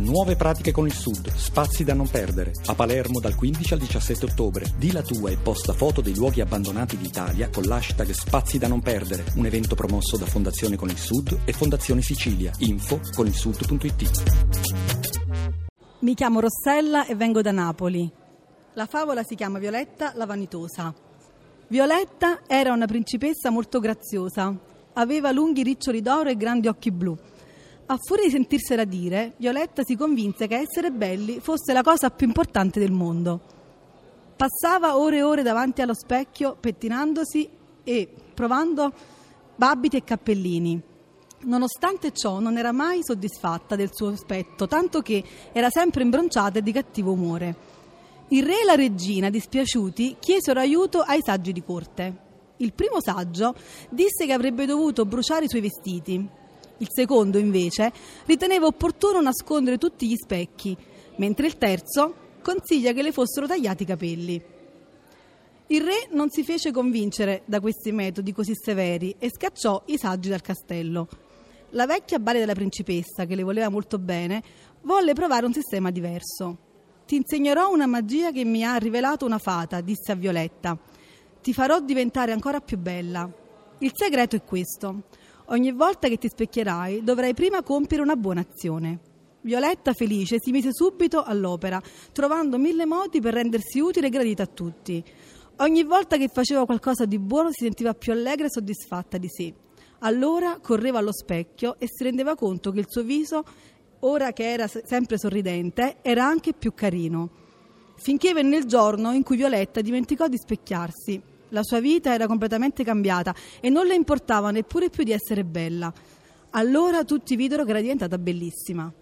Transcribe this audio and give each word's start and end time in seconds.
Nuove 0.00 0.34
pratiche 0.34 0.72
con 0.72 0.86
il 0.86 0.94
Sud, 0.94 1.30
spazi 1.34 1.84
da 1.84 1.92
non 1.92 2.08
perdere. 2.08 2.52
A 2.66 2.74
Palermo 2.74 3.20
dal 3.20 3.34
15 3.34 3.74
al 3.74 3.80
17 3.80 4.24
ottobre. 4.24 4.64
Di 4.78 4.92
la 4.92 5.02
tua 5.02 5.28
e 5.28 5.36
posta 5.36 5.74
foto 5.74 6.00
dei 6.00 6.14
luoghi 6.14 6.40
abbandonati 6.40 6.96
d'Italia 6.96 7.50
con 7.50 7.64
l'hashtag 7.64 8.10
Spazi 8.10 8.56
da 8.56 8.66
non 8.66 8.80
perdere. 8.80 9.26
Un 9.36 9.44
evento 9.44 9.74
promosso 9.74 10.16
da 10.16 10.24
Fondazione 10.24 10.76
con 10.76 10.88
il 10.88 10.96
Sud 10.96 11.40
e 11.44 11.52
Fondazione 11.52 12.00
Sicilia. 12.00 12.50
Info 12.60 12.98
con 13.14 13.26
il 13.26 13.34
sud.it. 13.34 14.22
Mi 15.98 16.14
chiamo 16.14 16.40
Rossella 16.40 17.04
e 17.04 17.14
vengo 17.14 17.42
da 17.42 17.52
Napoli. 17.52 18.10
La 18.72 18.86
favola 18.86 19.22
si 19.22 19.34
chiama 19.34 19.58
Violetta 19.58 20.12
la 20.14 20.24
vanitosa. 20.24 20.94
Violetta 21.68 22.40
era 22.46 22.72
una 22.72 22.86
principessa 22.86 23.50
molto 23.50 23.80
graziosa. 23.80 24.56
Aveva 24.94 25.30
lunghi 25.30 25.62
riccioli 25.62 26.00
d'oro 26.00 26.30
e 26.30 26.36
grandi 26.36 26.68
occhi 26.68 26.90
blu. 26.90 27.14
A 27.90 27.98
furia 27.98 28.26
di 28.26 28.30
sentirsela 28.30 28.84
dire, 28.84 29.34
Violetta 29.38 29.82
si 29.82 29.96
convinse 29.96 30.46
che 30.46 30.58
essere 30.58 30.92
belli 30.92 31.40
fosse 31.40 31.72
la 31.72 31.82
cosa 31.82 32.10
più 32.10 32.24
importante 32.24 32.78
del 32.78 32.92
mondo. 32.92 33.40
Passava 34.36 34.96
ore 34.96 35.16
e 35.16 35.22
ore 35.24 35.42
davanti 35.42 35.82
allo 35.82 35.94
specchio, 35.94 36.54
pettinandosi 36.54 37.50
e 37.82 38.08
provando 38.32 38.92
babiti 39.56 39.96
e 39.96 40.04
cappellini. 40.04 40.80
Nonostante 41.46 42.12
ciò 42.12 42.38
non 42.38 42.58
era 42.58 42.70
mai 42.70 43.00
soddisfatta 43.02 43.74
del 43.74 43.90
suo 43.92 44.10
aspetto, 44.10 44.68
tanto 44.68 45.00
che 45.00 45.24
era 45.50 45.68
sempre 45.68 46.04
imbronciata 46.04 46.60
e 46.60 46.62
di 46.62 46.70
cattivo 46.70 47.10
umore. 47.10 47.56
Il 48.28 48.46
re 48.46 48.60
e 48.60 48.64
la 48.66 48.76
regina, 48.76 49.30
dispiaciuti, 49.30 50.18
chiesero 50.20 50.60
aiuto 50.60 51.00
ai 51.00 51.22
saggi 51.24 51.50
di 51.52 51.64
corte. 51.64 52.16
Il 52.58 52.72
primo 52.72 53.00
saggio 53.00 53.52
disse 53.88 54.26
che 54.26 54.32
avrebbe 54.32 54.64
dovuto 54.64 55.04
bruciare 55.04 55.46
i 55.46 55.48
suoi 55.48 55.62
vestiti. 55.62 56.38
Il 56.80 56.88
secondo, 56.90 57.38
invece, 57.38 57.92
riteneva 58.26 58.66
opportuno 58.66 59.20
nascondere 59.20 59.78
tutti 59.78 60.08
gli 60.08 60.16
specchi, 60.16 60.76
mentre 61.16 61.46
il 61.46 61.58
terzo 61.58 62.14
consiglia 62.42 62.92
che 62.92 63.02
le 63.02 63.12
fossero 63.12 63.46
tagliati 63.46 63.82
i 63.82 63.86
capelli. 63.86 64.42
Il 65.66 65.82
re 65.82 66.08
non 66.10 66.30
si 66.30 66.42
fece 66.42 66.72
convincere 66.72 67.42
da 67.44 67.60
questi 67.60 67.92
metodi 67.92 68.32
così 68.32 68.54
severi 68.54 69.14
e 69.18 69.30
scacciò 69.30 69.82
i 69.86 69.98
saggi 69.98 70.30
dal 70.30 70.40
castello. 70.40 71.06
La 71.70 71.86
vecchia 71.86 72.18
Bale 72.18 72.40
della 72.40 72.54
principessa, 72.54 73.26
che 73.26 73.36
le 73.36 73.44
voleva 73.44 73.68
molto 73.68 73.98
bene, 73.98 74.42
volle 74.82 75.12
provare 75.12 75.46
un 75.46 75.52
sistema 75.52 75.90
diverso. 75.90 76.56
Ti 77.06 77.14
insegnerò 77.16 77.70
una 77.70 77.86
magia 77.86 78.32
che 78.32 78.44
mi 78.44 78.64
ha 78.64 78.76
rivelato 78.76 79.26
una 79.26 79.38
fata, 79.38 79.80
disse 79.80 80.12
a 80.12 80.16
Violetta. 80.16 80.78
Ti 81.42 81.52
farò 81.52 81.78
diventare 81.78 82.32
ancora 82.32 82.60
più 82.60 82.78
bella. 82.78 83.30
Il 83.78 83.92
segreto 83.94 84.34
è 84.34 84.42
questo. 84.42 85.02
Ogni 85.52 85.72
volta 85.72 86.06
che 86.06 86.16
ti 86.16 86.28
specchierai 86.28 87.02
dovrai 87.02 87.34
prima 87.34 87.64
compiere 87.64 88.04
una 88.04 88.14
buona 88.14 88.40
azione. 88.40 89.00
Violetta, 89.40 89.94
felice, 89.94 90.36
si 90.38 90.52
mise 90.52 90.72
subito 90.72 91.24
all'opera, 91.24 91.82
trovando 92.12 92.56
mille 92.56 92.86
modi 92.86 93.20
per 93.20 93.34
rendersi 93.34 93.80
utile 93.80 94.06
e 94.06 94.10
gradita 94.10 94.44
a 94.44 94.46
tutti. 94.46 95.02
Ogni 95.56 95.82
volta 95.82 96.16
che 96.18 96.28
faceva 96.28 96.64
qualcosa 96.66 97.04
di 97.04 97.18
buono 97.18 97.48
si 97.50 97.64
sentiva 97.64 97.94
più 97.94 98.12
allegra 98.12 98.46
e 98.46 98.50
soddisfatta 98.50 99.18
di 99.18 99.26
sé. 99.28 99.52
Allora 100.00 100.60
correva 100.60 100.98
allo 100.98 101.12
specchio 101.12 101.80
e 101.80 101.88
si 101.88 102.04
rendeva 102.04 102.36
conto 102.36 102.70
che 102.70 102.78
il 102.78 102.86
suo 102.88 103.02
viso, 103.02 103.42
ora 104.00 104.32
che 104.32 104.52
era 104.52 104.68
sempre 104.68 105.18
sorridente, 105.18 105.96
era 106.02 106.24
anche 106.24 106.52
più 106.52 106.74
carino. 106.74 107.28
Finché 107.96 108.32
venne 108.32 108.56
il 108.56 108.66
giorno 108.66 109.10
in 109.10 109.24
cui 109.24 109.36
Violetta 109.36 109.80
dimenticò 109.80 110.28
di 110.28 110.38
specchiarsi. 110.38 111.29
La 111.50 111.62
sua 111.62 111.80
vita 111.80 112.12
era 112.12 112.26
completamente 112.26 112.82
cambiata 112.84 113.34
e 113.60 113.68
non 113.70 113.86
le 113.86 113.94
importava 113.94 114.50
neppure 114.50 114.90
più 114.90 115.04
di 115.04 115.12
essere 115.12 115.44
bella. 115.44 115.92
Allora 116.50 117.04
tutti 117.04 117.36
videro 117.36 117.64
che 117.64 117.70
era 117.70 117.80
diventata 117.80 118.18
bellissima. 118.18 118.92